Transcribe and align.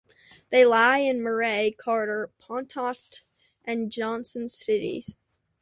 They 0.49 0.65
lie 0.65 0.97
in 0.97 1.21
Murray, 1.21 1.75
Carter, 1.79 2.31
Pontotoc, 2.39 2.97
and 3.63 3.91
Johnston 3.91 4.47
counties. 4.49 5.19